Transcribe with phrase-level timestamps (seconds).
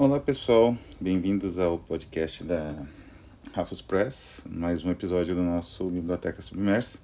[0.00, 2.86] Olá pessoal, bem-vindos ao podcast da
[3.52, 6.98] Rafus Press, mais um episódio do nosso Biblioteca Submersa.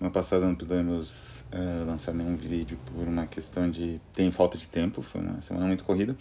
[0.00, 4.66] No passado não pudemos uh, lançar nenhum vídeo por uma questão de tem falta de
[4.66, 6.16] tempo, foi uma semana muito corrida,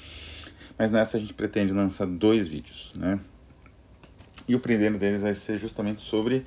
[0.77, 3.17] mas nessa a gente pretende lançar dois vídeos, né?
[4.45, 6.45] E o primeiro deles vai ser justamente sobre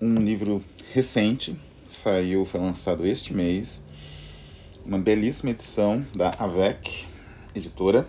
[0.00, 1.54] um livro recente,
[1.84, 3.82] saiu, foi lançado este mês,
[4.86, 7.04] uma belíssima edição da AVEC,
[7.54, 8.08] editora,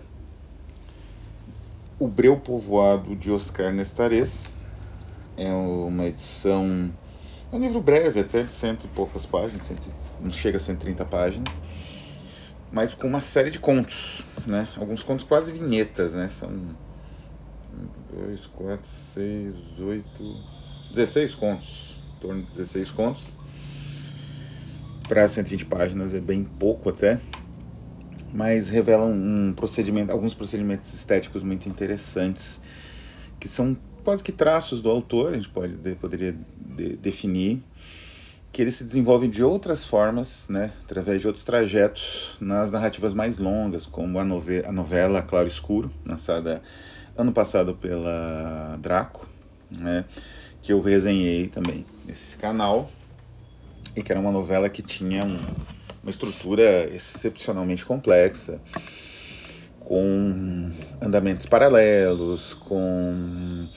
[1.98, 4.50] O Breu Povoado de Oscar Nestares.
[5.36, 6.92] É uma edição,
[7.50, 9.88] é um livro breve, até de cento e poucas páginas, cento,
[10.20, 11.48] não chega a 130 páginas,
[12.70, 14.68] mas com uma série de contos, né?
[14.76, 16.28] Alguns contos quase vinhetas, né?
[16.28, 16.50] São
[18.14, 20.36] 2, 4, 6, 8,
[20.92, 23.32] 16 contos, em torno de 16 contos
[25.12, 27.20] para 120 páginas é bem pouco até,
[28.32, 32.60] mas revelam um procedimento, alguns procedimentos estéticos muito interessantes,
[33.38, 37.62] que são quase que traços do autor, a gente pode, poderia de, definir,
[38.50, 43.38] que ele se desenvolve de outras formas, né, através de outros trajetos, nas narrativas mais
[43.38, 46.62] longas, como a, nove, a novela Claro Escuro, lançada
[47.16, 49.26] ano passado pela Draco,
[49.70, 50.04] né,
[50.60, 52.90] que eu resenhei também nesse canal,
[53.96, 55.38] e que era uma novela que tinha um,
[56.02, 58.60] uma estrutura excepcionalmente complexa,
[59.80, 63.68] com andamentos paralelos, com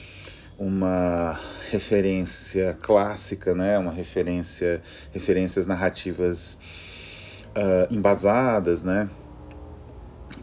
[0.57, 3.77] uma referência clássica, né?
[3.77, 4.81] uma referência,
[5.13, 6.57] referências narrativas
[7.55, 9.09] uh, embasadas, né?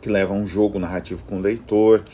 [0.01, 2.05] que levam um jogo narrativo com o leitor,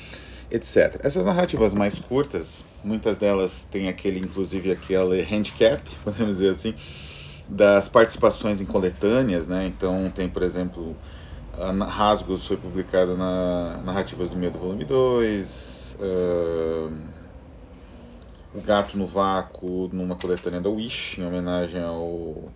[0.51, 1.01] etc.
[1.03, 6.75] Essas narrativas mais curtas, muitas delas têm aquele, inclusive aquele handicap, podemos dizer assim,
[7.49, 9.67] das participações em coletâneas, né?
[9.67, 10.95] Então tem, por exemplo,
[11.89, 16.93] Rasgos foi publicado na Narrativas do Medo, volume 2, uh,
[18.55, 22.53] O Gato no Vácuo, numa coletânea da Wish, em homenagem ao,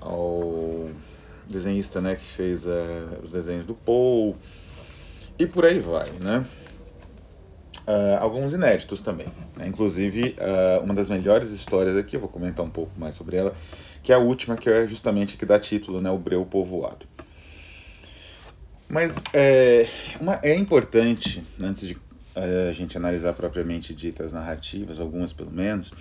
[0.00, 0.88] ao
[1.46, 2.70] desenhista né, que fez uh,
[3.22, 4.36] os desenhos do Paul,
[5.38, 6.44] e por aí vai, né?
[7.86, 9.26] Uh, alguns inéditos também.
[9.56, 9.66] Né?
[9.66, 13.54] Inclusive, uh, uma das melhores histórias aqui, eu vou comentar um pouco mais sobre ela,
[14.02, 17.06] que é a última, que é justamente a que dá título, né, o Breu Povoado.
[18.88, 19.86] Mas é,
[20.20, 21.96] uma, é importante, antes de
[22.34, 25.92] é, a gente analisar propriamente ditas narrativas, algumas pelo menos,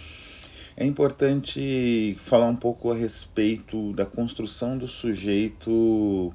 [0.76, 6.34] é importante falar um pouco a respeito da construção do sujeito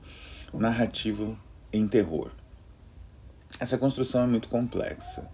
[0.52, 1.36] narrativo
[1.72, 2.30] em terror.
[3.58, 5.26] Essa construção é muito complexa,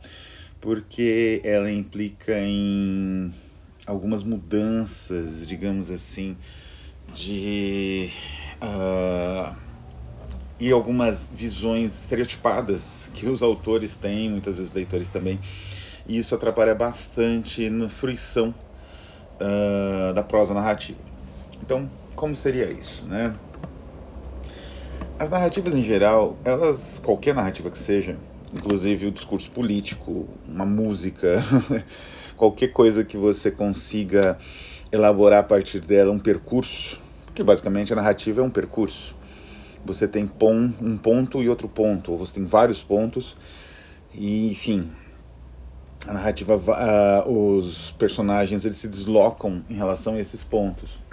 [0.61, 3.35] porque ela implica em
[3.87, 6.37] algumas mudanças, digamos assim,
[7.15, 8.11] de.
[8.63, 9.55] Uh,
[10.59, 15.41] e algumas visões estereotipadas que os autores têm, muitas vezes leitores também,
[16.07, 18.55] e isso atrapalha bastante na fruição
[19.41, 20.99] uh, da prosa narrativa.
[21.63, 23.35] Então, como seria isso, né?
[25.19, 28.17] As narrativas em geral, elas, qualquer narrativa que seja,
[28.53, 31.43] inclusive o discurso político, uma música,
[32.41, 34.39] qualquer coisa que você consiga
[34.91, 39.15] elaborar a partir dela um percurso, porque basicamente a narrativa é um percurso.
[39.85, 43.37] Você tem pon, um ponto e outro ponto, ou você tem vários pontos,
[44.15, 44.91] e enfim,
[46.07, 50.99] a narrativa, uh, os personagens eles se deslocam em relação a esses pontos.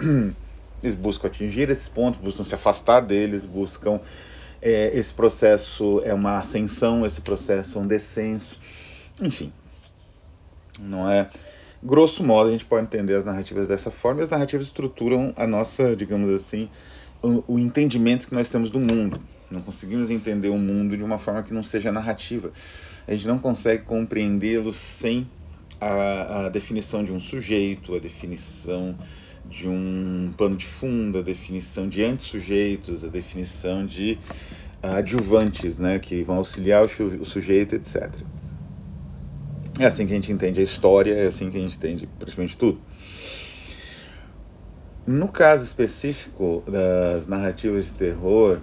[0.80, 4.00] Eles buscam atingir esses pontos, buscam se afastar deles, buscam.
[4.62, 8.56] É, esse processo é uma ascensão, esse processo é um descenso.
[9.20, 9.52] Enfim,
[10.78, 11.28] não é?
[11.82, 15.46] Grosso modo, a gente pode entender as narrativas dessa forma, e as narrativas estruturam a
[15.46, 16.68] nossa, digamos assim,
[17.22, 19.20] o, o entendimento que nós temos do mundo.
[19.50, 22.50] Não conseguimos entender o mundo de uma forma que não seja narrativa.
[23.06, 25.28] A gente não consegue compreendê-lo sem
[25.80, 28.96] a, a definição de um sujeito, a definição
[29.48, 34.18] de um pano de fundo, a definição de antissujeitos, a definição de
[34.82, 38.10] adjuvantes, né, que vão auxiliar o, o sujeito, etc.
[39.78, 42.56] É assim que a gente entende a história, é assim que a gente entende praticamente
[42.56, 42.80] tudo.
[45.06, 48.58] No caso específico das narrativas de terror,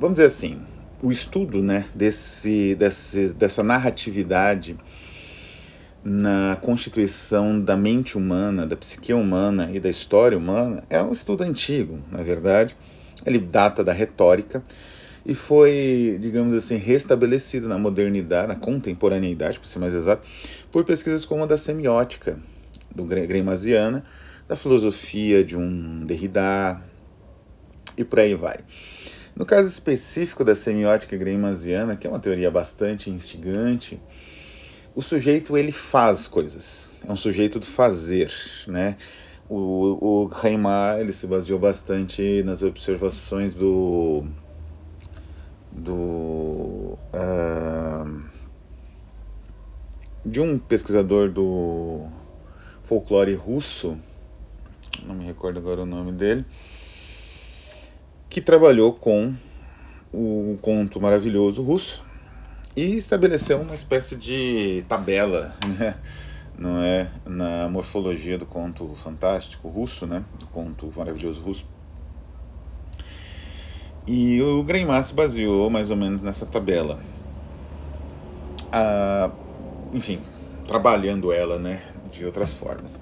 [0.00, 0.58] vamos dizer assim,
[1.02, 4.76] o estudo né, desse, desse, dessa narratividade
[6.02, 11.42] na constituição da mente humana, da psique humana e da história humana é um estudo
[11.42, 12.74] antigo, na verdade.
[13.24, 14.64] Ele data da retórica
[15.24, 20.26] e foi, digamos assim, restabelecido na modernidade, na contemporaneidade, para ser mais exato,
[20.70, 22.38] por pesquisas como a da semiótica
[22.94, 24.04] do Greimmasiana,
[24.48, 26.82] da filosofia de um Derrida
[27.96, 28.56] e por aí vai.
[29.34, 34.00] No caso específico da semiótica greimasiana, que é uma teoria bastante instigante,
[34.94, 38.30] o sujeito ele faz coisas, é um sujeito do fazer,
[38.66, 38.96] né?
[39.48, 44.26] O, o Reimar ele se baseou bastante nas observações do
[45.72, 48.22] do uh,
[50.24, 52.06] de um pesquisador do
[52.84, 53.98] folclore russo,
[55.04, 56.44] não me recordo agora o nome dele,
[58.28, 59.34] que trabalhou com
[60.12, 62.04] o conto maravilhoso russo
[62.76, 65.96] e estabeleceu uma espécie de tabela, né?
[66.56, 71.66] não é, na morfologia do conto fantástico russo, né, do conto maravilhoso russo.
[74.06, 76.98] E o Greimar se baseou mais ou menos nessa tabela.
[78.72, 79.30] Ah,
[79.92, 80.20] enfim,
[80.66, 83.00] trabalhando ela, né, de outras formas.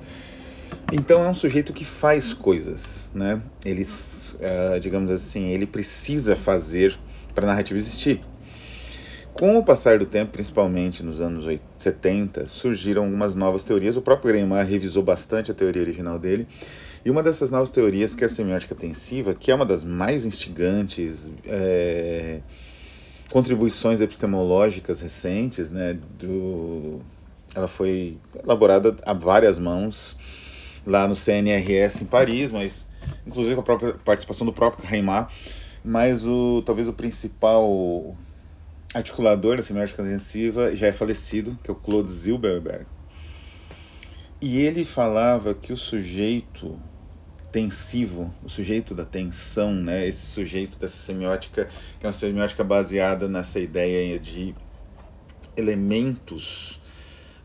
[0.93, 3.41] Então é um sujeito que faz coisas, né?
[3.64, 6.99] Ele, uh, digamos assim, ele precisa fazer
[7.32, 8.20] para a narrativa existir.
[9.32, 11.46] Com o passar do tempo, principalmente nos anos
[11.76, 13.96] 70, surgiram algumas novas teorias.
[13.96, 16.49] O próprio Greimar revisou bastante a teoria original dele.
[17.05, 20.26] E uma dessas novas teorias, que é a semiótica tensiva, que é uma das mais
[20.26, 22.41] instigantes é,
[23.31, 27.00] contribuições epistemológicas recentes, né, do,
[27.55, 30.17] ela foi elaborada a várias mãos
[30.87, 32.87] lá no CNRS em Paris, mas
[33.26, 35.31] inclusive com a própria participação do próprio Reimar,
[35.85, 38.14] mas o talvez o principal
[38.94, 42.87] articulador da semiótica intensiva já é falecido, que é o Claude Zilberberg.
[44.40, 46.81] E ele falava que o sujeito
[47.52, 53.28] tensivo, o sujeito da tensão, né, esse sujeito dessa semiótica, que é uma semiótica baseada
[53.28, 54.54] nessa ideia de
[55.56, 56.81] elementos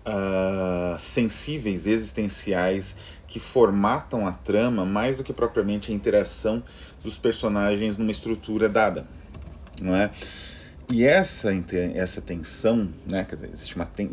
[0.06, 2.95] uh, sensíveis, existenciais,
[3.27, 6.63] que formatam a trama mais do que propriamente a interação
[7.03, 9.06] dos personagens numa estrutura dada,
[9.81, 10.12] não é?
[10.92, 11.50] E essa,
[11.96, 14.10] essa tensão, né, dizer, existe uma ten,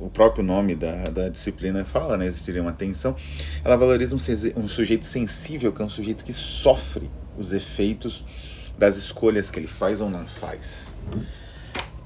[0.00, 3.14] o próprio nome da, da disciplina fala, né, existiria uma tensão,
[3.62, 8.24] ela valoriza um, um sujeito sensível, que é um sujeito que sofre os efeitos
[8.78, 10.88] das escolhas que ele faz ou não faz.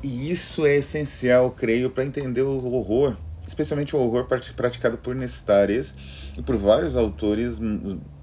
[0.03, 3.17] E isso é essencial, creio, para entender o horror,
[3.47, 5.95] especialmente o horror praticado por Nestares
[6.37, 7.61] e por vários autores,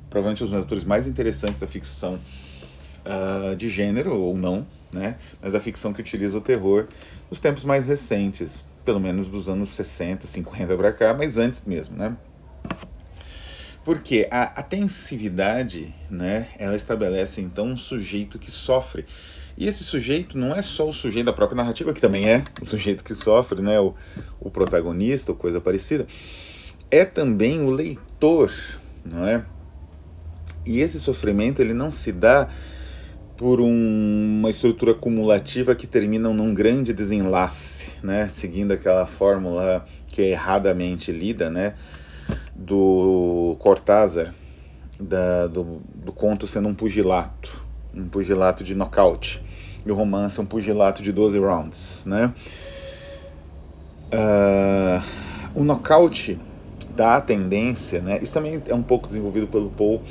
[0.09, 2.19] provavelmente os autores mais interessantes da ficção
[3.05, 5.17] uh, de gênero ou não, né?
[5.41, 6.87] mas a ficção que utiliza o terror
[7.29, 11.95] nos tempos mais recentes, pelo menos dos anos 60, 50 para cá, mas antes mesmo.
[11.95, 12.15] Né?
[13.83, 19.05] Porque a, a tensividade, né, ela estabelece então um sujeito que sofre
[19.57, 22.65] e esse sujeito não é só o sujeito da própria narrativa, que também é o
[22.65, 23.95] sujeito que sofre, né, o,
[24.39, 26.05] o protagonista ou coisa parecida,
[26.91, 28.53] é também o leitor,
[29.03, 29.43] não é?
[30.63, 32.49] E esse sofrimento ele não se dá
[33.37, 40.21] por um, uma estrutura cumulativa que termina num grande desenlace, né, seguindo aquela fórmula que
[40.21, 41.75] é erradamente lida, né,
[42.55, 44.33] do Cortázar,
[44.99, 47.63] da, do, do conto sendo um pugilato,
[47.93, 49.45] um pugilato de nocaute
[49.87, 52.33] e o romance é um pugilato de 12 rounds, né?
[54.11, 55.01] Uh,
[55.55, 56.37] o nocaute
[56.95, 58.19] dá a tendência, né?
[58.21, 60.01] Isso também é um pouco desenvolvido pelo Paul,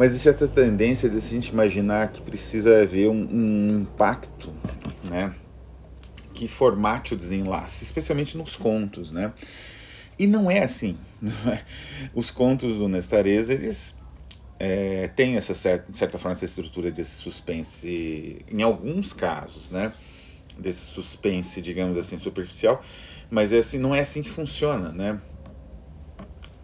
[0.00, 4.50] mas existe essa tendência de a gente imaginar que precisa haver um, um impacto,
[5.04, 5.34] né?
[6.32, 9.30] Que formate o desenlace, especialmente nos contos, né?
[10.18, 10.96] E não é assim.
[12.16, 13.98] Os contos do Nestareza, eles
[14.58, 19.92] é, tem essa certa, de certa forma essa estrutura desse suspense em alguns casos, né?
[20.58, 22.82] Desse suspense, digamos assim, superficial,
[23.30, 25.20] mas é assim, não é assim que funciona, né?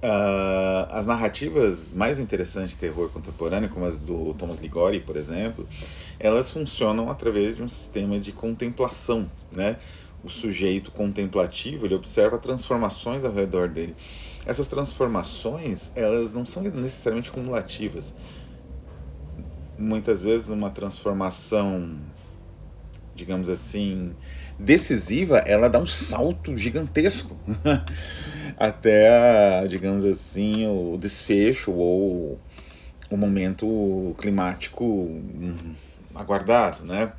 [0.06, 5.66] Uh, as narrativas mais interessantes de terror contemporâneo, como as do Thomas Ligori, por exemplo,
[6.20, 9.76] elas funcionam através de um sistema de contemplação, né?
[10.22, 13.96] O sujeito contemplativo, ele observa transformações ao redor dele
[14.46, 18.14] essas transformações elas não são necessariamente cumulativas.
[19.76, 21.98] Muitas vezes uma transformação,
[23.14, 24.14] digamos assim,
[24.58, 27.36] decisiva, ela dá um salto gigantesco
[28.56, 32.38] até, digamos assim, o desfecho ou
[33.10, 35.74] o momento climático hum,
[36.14, 37.12] aguardado, né?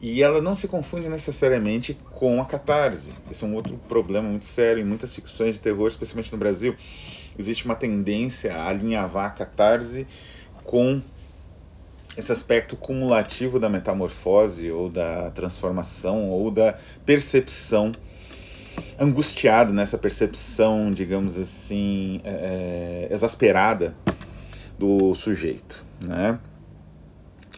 [0.00, 3.12] E ela não se confunde necessariamente com a catarse.
[3.30, 6.74] Esse é um outro problema muito sério em muitas ficções de terror, especialmente no Brasil.
[7.38, 10.06] Existe uma tendência a alinhavar a catarse
[10.64, 11.02] com
[12.16, 17.92] esse aspecto cumulativo da metamorfose ou da transformação ou da percepção
[18.98, 23.94] angustiado nessa percepção, digamos assim, é, exasperada
[24.78, 26.38] do sujeito, né?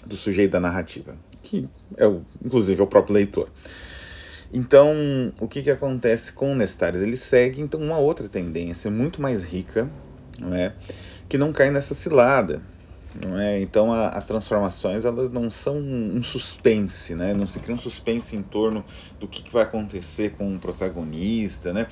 [0.07, 3.49] do sujeito da narrativa, que é o, inclusive é o próprio leitor.
[4.53, 7.01] Então, o que, que acontece com Nestares?
[7.01, 9.89] Ele segue então uma outra tendência muito mais rica,
[10.39, 10.75] não é?
[11.33, 12.61] que não cai nessa cilada.
[13.39, 13.61] É?
[13.61, 17.35] Então a, as transformações elas não são um suspense, né?
[17.35, 18.85] não se cria um suspense em torno
[19.21, 21.73] do que, que vai acontecer com o protagonista.
[21.73, 21.87] Né?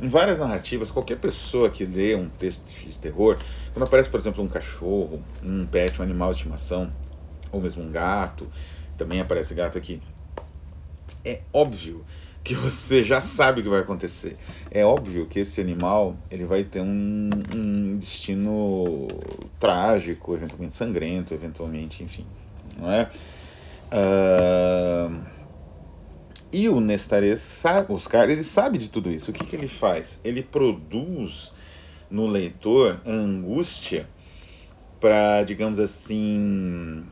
[0.00, 3.38] Em várias narrativas, qualquer pessoa que lê um texto de terror,
[3.72, 6.92] quando aparece, por exemplo, um cachorro, um pet, um animal de estimação,
[7.50, 8.46] ou mesmo um gato,
[8.96, 10.02] também aparece gato aqui,
[11.24, 12.04] é óbvio
[12.48, 14.38] que você já sabe o que vai acontecer.
[14.70, 19.06] É óbvio que esse animal ele vai ter um, um destino
[19.60, 22.24] trágico, eventualmente sangrento, eventualmente, enfim,
[22.78, 23.10] não é?
[23.92, 25.22] Uh,
[26.50, 29.30] e o Nestares sabe, Oscar, ele sabe de tudo isso.
[29.30, 30.18] O que, que ele faz?
[30.24, 31.52] Ele produz
[32.10, 34.08] no leitor angústia
[34.98, 37.04] para, digamos assim,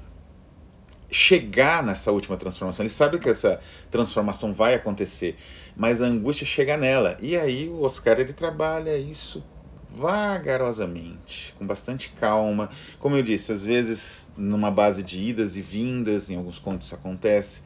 [1.10, 2.84] chegar nessa última transformação.
[2.84, 3.60] Ele sabe que essa
[3.90, 5.36] transformação vai acontecer,
[5.76, 7.16] mas a angústia chega nela.
[7.20, 9.44] E aí o Oscar ele trabalha isso
[9.88, 12.68] vagarosamente, com bastante calma.
[12.98, 17.62] Como eu disse, às vezes numa base de idas e vindas, em alguns contos acontece.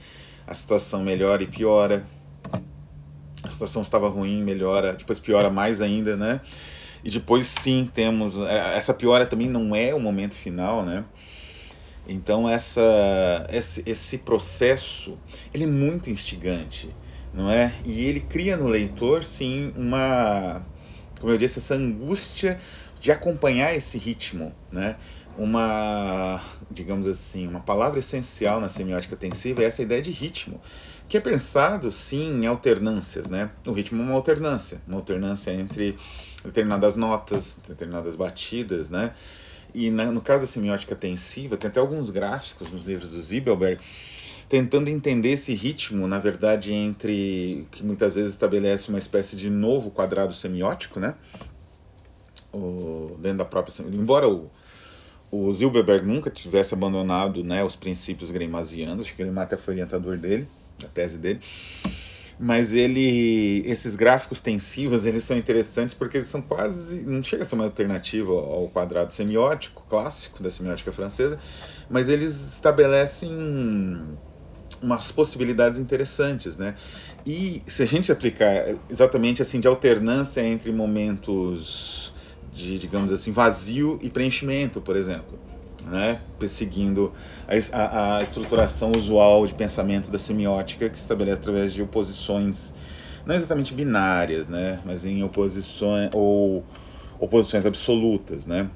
[0.47, 2.05] A situação melhora e piora.
[3.43, 6.41] A situação estava ruim, melhora, depois piora mais ainda, né?
[7.03, 11.05] E depois sim temos é, essa piora também não é o momento final, né?
[12.09, 15.19] Então essa, esse, esse processo
[15.55, 16.95] ele é muito instigante,
[17.33, 17.73] não é?
[17.85, 20.65] E ele cria no leitor sim uma,
[21.21, 22.59] como eu disse, essa angústia
[23.01, 24.97] de acompanhar esse ritmo, né?
[25.39, 26.41] Uma,
[26.71, 30.61] digamos assim, uma palavra essencial na semiótica tensiva é essa ideia de ritmo,
[31.09, 33.51] que é pensado sim em alternâncias, né?
[33.67, 35.97] O ritmo é uma alternância, uma alternância entre
[36.45, 39.13] determinadas notas, determinadas batidas, né?
[39.75, 43.81] E na, no caso da semiótica tensiva, tem até alguns gráficos nos livros do Zibelberg
[44.51, 49.93] tentando entender esse ritmo, na verdade, entre que muitas vezes estabelece uma espécie de novo
[49.93, 51.15] quadrado semiótico, né?
[52.53, 54.51] O, dentro da própria embora o,
[55.31, 60.19] o Zilberberg nunca tivesse abandonado né, os princípios greimasianos, acho que ele até foi orientador
[60.19, 60.49] dele,
[60.81, 61.39] da tese dele,
[62.43, 67.47] mas ele esses gráficos tensivos eles são interessantes porque eles são quase não chega a
[67.47, 71.39] ser uma alternativa ao quadrado semiótico clássico da semiótica francesa
[71.91, 73.31] mas eles estabelecem
[74.81, 76.75] umas possibilidades interessantes né?
[77.27, 82.11] E se a gente aplicar exatamente assim de alternância entre momentos
[82.55, 85.39] de digamos assim vazio e preenchimento por exemplo
[85.87, 87.13] né, perseguindo
[87.73, 92.75] a, a, estruturação usual de pensamento da semiótica que se estabelece através de oposições
[93.27, 96.65] não exatamente binárias, né, mas em oposições ou
[97.19, 98.69] oposições absolutas, né,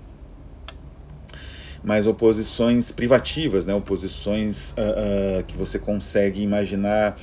[1.83, 7.19] mas oposições privativas, né, oposições uh, uh, que você consegue imaginar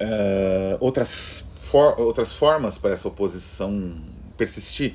[0.00, 3.94] uh, outras, for outras formas para essa oposição
[4.36, 4.94] persistir.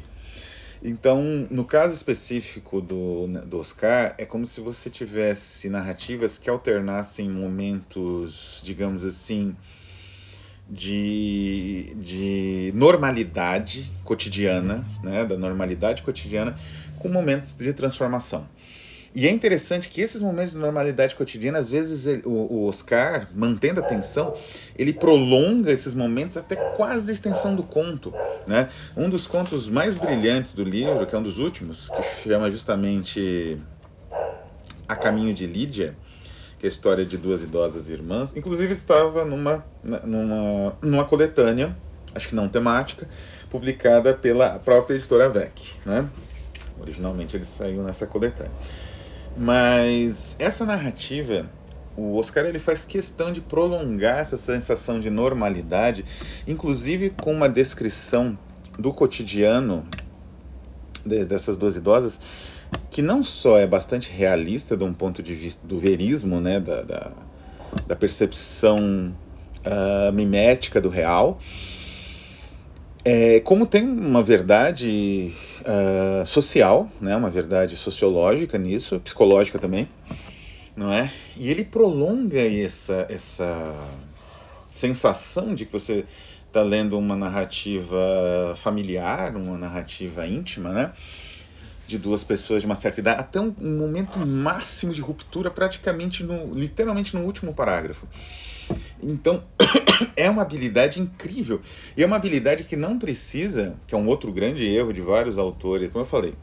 [0.83, 7.29] Então, no caso específico do, do Oscar, é como se você tivesse narrativas que alternassem
[7.29, 9.55] momentos, digamos assim,
[10.67, 16.57] de, de normalidade cotidiana, né, da normalidade cotidiana,
[16.97, 18.47] com momentos de transformação.
[19.13, 23.27] E é interessante que esses momentos de normalidade cotidiana, às vezes ele, o, o, Oscar,
[23.35, 24.33] mantendo a tensão,
[24.77, 28.13] ele prolonga esses momentos até quase a extensão do conto.
[28.47, 28.69] Né?
[28.95, 33.57] Um dos contos mais brilhantes do livro, que é um dos últimos, que chama justamente
[34.87, 35.93] A Caminho de Lídia,
[36.57, 41.75] que é a história de duas idosas irmãs, inclusive estava numa, numa, numa coletânea,
[42.15, 43.09] acho que não temática,
[43.49, 45.73] publicada pela própria editora VEC.
[45.85, 46.07] Né?
[46.79, 48.51] Originalmente ele saiu nessa coletânea.
[49.35, 51.49] Mas essa narrativa,
[51.95, 56.05] o Oscar ele faz questão de prolongar essa sensação de normalidade,
[56.47, 58.37] inclusive com uma descrição
[58.77, 59.85] do cotidiano
[61.05, 62.19] dessas duas idosas,
[62.89, 66.81] que não só é bastante realista de um ponto de vista do verismo, né, da,
[66.83, 67.11] da,
[67.87, 69.13] da percepção
[69.65, 71.39] uh, mimética do real,
[73.03, 79.87] é, como tem uma verdade uh, social, né, uma verdade sociológica nisso, psicológica também,
[80.75, 81.11] não é?
[81.35, 83.75] E ele prolonga essa, essa
[84.67, 86.05] sensação de que você
[86.47, 90.91] está lendo uma narrativa familiar, uma narrativa íntima, né?
[91.87, 96.23] De duas pessoas de uma certa idade, até um, um momento máximo de ruptura, praticamente
[96.23, 98.07] no, literalmente no último parágrafo.
[99.01, 99.43] Então,
[100.15, 101.61] é uma habilidade incrível.
[101.95, 105.37] E é uma habilidade que não precisa, que é um outro grande erro de vários
[105.37, 106.33] autores, como eu falei,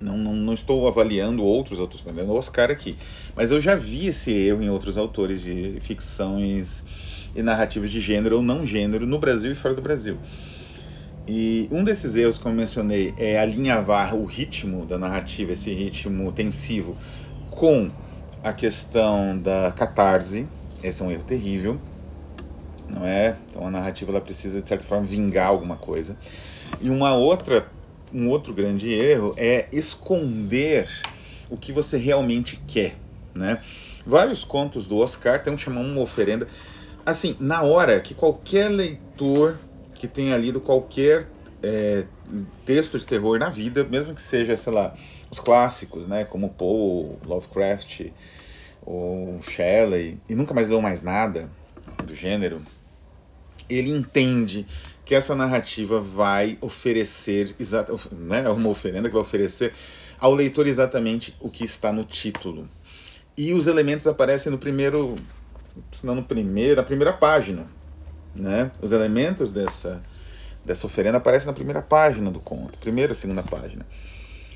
[0.00, 2.96] Não, não, não estou avaliando outros autores, estou avaliando Oscar aqui.
[3.34, 6.84] Mas eu já vi esse erro em outros autores de ficções
[7.34, 10.16] e narrativas de gênero ou não gênero no Brasil e fora do Brasil.
[11.28, 16.96] E um desses erros, como mencionei, é alinhavar o ritmo da narrativa, esse ritmo tensivo,
[17.50, 17.90] com
[18.44, 20.46] a questão da catarse.
[20.84, 21.80] Esse é um erro terrível,
[22.88, 23.36] não é?
[23.50, 26.16] Então a narrativa ela precisa de certa forma vingar alguma coisa.
[26.80, 27.66] E uma outra
[28.12, 30.88] um outro grande erro é esconder
[31.50, 32.96] o que você realmente quer,
[33.34, 33.60] né?
[34.06, 36.46] Vários contos do Oscar tem um uma oferenda.
[37.04, 39.58] Assim, na hora que qualquer leitor
[39.94, 41.28] que tenha lido qualquer
[41.62, 42.04] é,
[42.64, 44.94] texto de terror na vida, mesmo que seja, sei lá,
[45.30, 48.08] os clássicos, né, como Poe, Lovecraft
[48.84, 51.48] ou Shelley, e nunca mais leu mais nada
[52.04, 52.62] do gênero,
[53.68, 54.66] ele entende
[55.04, 57.54] que essa narrativa vai oferecer,
[58.12, 59.72] né, é uma oferenda que vai oferecer
[60.18, 62.68] ao leitor exatamente o que está no título.
[63.36, 65.14] E os elementos aparecem no primeiro,
[65.92, 67.66] se não no primeiro, na primeira página,
[68.34, 68.70] né?
[68.80, 70.02] Os elementos dessa
[70.64, 73.86] dessa oferenda aparecem na primeira página do conto, primeira, segunda página.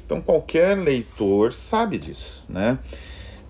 [0.05, 2.79] Então qualquer leitor sabe disso, né?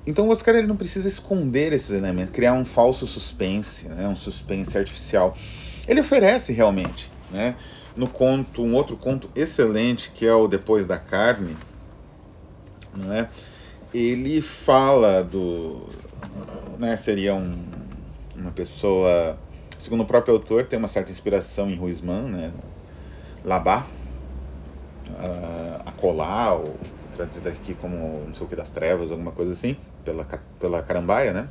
[0.06, 4.08] Então o Oscar ele não precisa esconder esses elementos, criar um falso suspense, né?
[4.08, 5.36] um suspense artificial
[5.90, 7.56] ele oferece realmente, né?
[7.96, 11.56] No conto, um outro conto excelente que é o Depois da Carne,
[12.94, 13.28] não é?
[13.92, 15.88] Ele fala do,
[16.78, 16.96] né?
[16.96, 17.64] Seria um,
[18.36, 19.36] uma pessoa,
[19.78, 22.52] segundo o próprio autor, tem uma certa inspiração em Ruizman, né?
[23.44, 23.84] Labá,
[25.84, 26.76] a colar, ou
[27.12, 29.76] traduzido aqui como não sei o que das trevas, alguma coisa assim,
[30.10, 30.24] pela,
[30.58, 31.48] pela carambaia, né?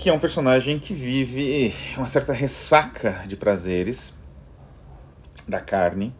[0.00, 4.14] que é um personagem que vive uma certa ressaca de prazeres
[5.46, 6.14] da carne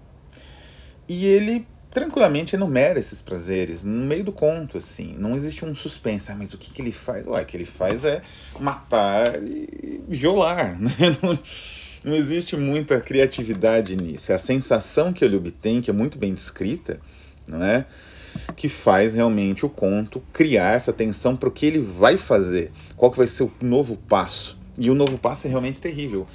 [1.08, 5.14] e ele tranquilamente enumera esses prazeres no meio do conto, assim.
[5.18, 6.30] Não existe um suspense.
[6.30, 7.26] Ah, mas o que, que ele faz?
[7.26, 8.20] Ué, o que ele faz é
[8.60, 10.92] matar e violar, né?
[11.22, 11.38] Não,
[12.04, 14.30] não existe muita criatividade nisso.
[14.30, 17.00] É a sensação que ele obtém, que é muito bem descrita,
[17.48, 17.86] não é?
[18.56, 23.10] Que faz realmente o conto criar essa tensão para o que ele vai fazer, qual
[23.10, 24.58] que vai ser o novo passo.
[24.78, 26.26] E o novo passo é realmente terrível.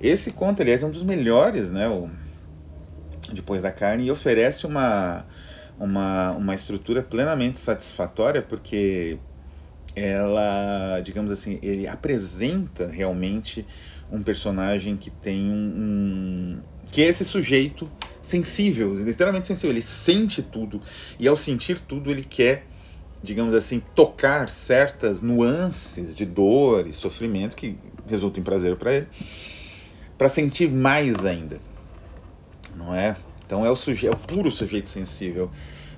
[0.00, 1.88] Esse conto, aliás, é um dos melhores, né?
[1.88, 2.10] O
[3.32, 5.24] Depois da Carne, e oferece uma,
[5.78, 9.18] uma, uma estrutura plenamente satisfatória, porque
[9.94, 13.66] ela, digamos assim, ele apresenta realmente
[14.12, 16.58] um personagem que tem um, um
[16.96, 17.86] que é esse sujeito
[18.22, 19.70] sensível, literalmente sensível.
[19.70, 20.80] Ele sente tudo
[21.20, 22.64] e ao sentir tudo ele quer,
[23.22, 27.76] digamos assim, tocar certas nuances de dor e sofrimento que
[28.08, 29.08] resultam em prazer para ele,
[30.16, 31.60] para sentir mais ainda,
[32.74, 33.14] não é?
[33.44, 35.50] Então é o sujeito, é o puro sujeito sensível,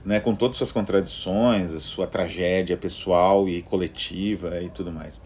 [0.05, 5.21] né, com todas as suas contradições, a sua tragédia pessoal e coletiva e tudo mais.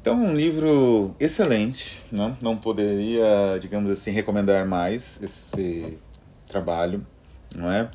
[0.00, 5.98] Então, um livro excelente, não, não poderia, digamos assim, recomendar mais esse
[6.46, 7.06] trabalho,
[7.54, 7.90] não é?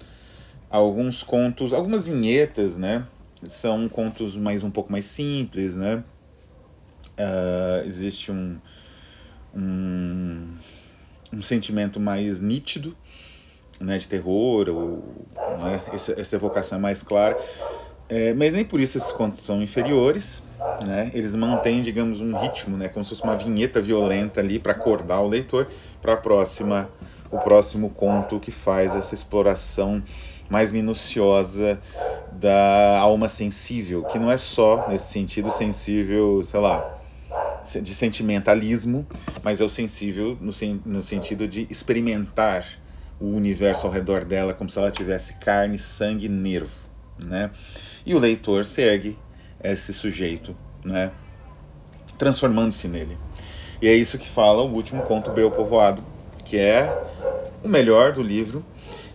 [0.69, 3.07] Alguns contos, algumas vinhetas, né?
[3.47, 6.03] São contos mais um pouco mais simples, né?
[7.17, 8.59] Uh, existe um,
[9.55, 10.47] um,
[11.33, 12.95] um sentimento mais nítido,
[13.79, 15.25] né, de terror, ou
[15.59, 17.35] né, essa, essa evocação é mais clara.
[18.07, 20.43] É, mas nem por isso esses contos são inferiores,
[20.85, 21.11] né?
[21.13, 22.87] Eles mantêm, digamos, um ritmo, né?
[22.87, 25.67] Como se fosse uma vinheta violenta ali para acordar o leitor
[26.01, 26.89] para a próxima,
[27.31, 30.03] o próximo conto que faz essa exploração
[30.49, 31.79] mais minuciosa
[32.31, 36.99] da alma sensível, que não é só nesse sentido sensível, sei lá,
[37.81, 39.07] de sentimentalismo,
[39.43, 42.65] mas é o sensível no, sen no sentido de experimentar
[43.19, 46.79] o universo ao redor dela como se ela tivesse carne, sangue, nervo,
[47.17, 47.49] né?
[48.05, 49.17] E o leitor segue
[49.71, 51.11] esse sujeito, né?
[52.17, 53.17] Transformando-se nele.
[53.81, 56.01] E é isso que fala o último conto Breu Povoado,
[56.43, 56.91] que é
[57.63, 58.63] o melhor do livro.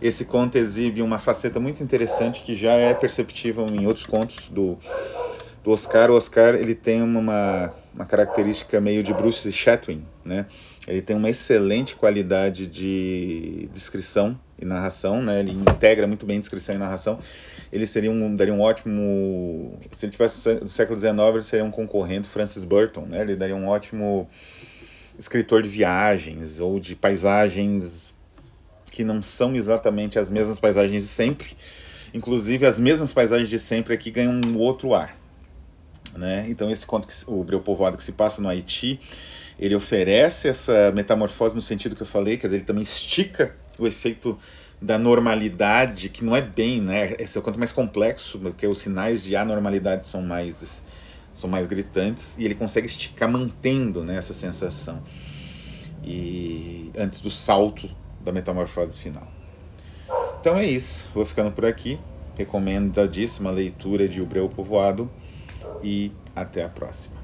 [0.01, 4.77] Esse conto exibe uma faceta muito interessante que já é perceptível em outros contos do,
[5.63, 6.09] do Oscar.
[6.09, 10.45] O Oscar ele tem uma, uma característica meio de Bruce Chatwin, né?
[10.87, 15.39] Ele tem uma excelente qualidade de descrição e narração, né?
[15.39, 17.19] Ele integra muito bem descrição e narração
[17.71, 19.79] ele seria um, daria um ótimo.
[19.91, 23.21] Se ele tivesse do século XIX, ele seria um concorrente Francis Burton, né?
[23.21, 24.29] Ele daria um ótimo
[25.17, 28.15] escritor de viagens ou de paisagens
[28.91, 31.55] que não são exatamente as mesmas paisagens de sempre.
[32.13, 35.15] Inclusive, as mesmas paisagens de sempre aqui ganham um outro ar.
[36.17, 36.45] Né?
[36.49, 38.99] Então, esse conto, que, o Breu Povoado, que se passa no Haiti,
[39.57, 43.87] ele oferece essa metamorfose no sentido que eu falei, quer dizer, ele também estica o
[43.87, 44.37] efeito
[44.81, 47.15] da normalidade, que não é bem, né?
[47.19, 50.83] Esse é o quanto mais complexo, porque os sinais de anormalidade são mais
[51.33, 55.01] são mais gritantes e ele consegue esticar mantendo né, essa sensação
[56.03, 57.89] e antes do salto
[58.19, 59.27] da metamorfose final.
[60.39, 61.99] Então é isso, vou ficando por aqui.
[62.35, 65.09] Recomendadíssima leitura de O Breu Povoado
[65.83, 67.20] e até a próxima.